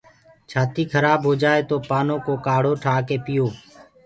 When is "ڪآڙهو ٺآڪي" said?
2.45-3.17